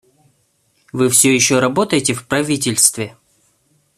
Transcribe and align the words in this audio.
Вы 0.93 1.09
всё 1.11 1.29
еще 1.31 1.59
работаете 1.59 2.15
в 2.15 2.25
правительстве? 2.25 3.15